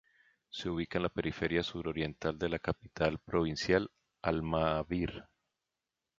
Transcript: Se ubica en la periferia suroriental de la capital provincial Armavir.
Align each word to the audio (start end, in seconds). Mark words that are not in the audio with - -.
Se 0.49 0.67
ubica 0.67 0.97
en 0.97 1.03
la 1.03 1.09
periferia 1.09 1.61
suroriental 1.61 2.39
de 2.39 2.49
la 2.49 2.57
capital 2.57 3.19
provincial 3.19 3.91
Armavir. 4.23 5.25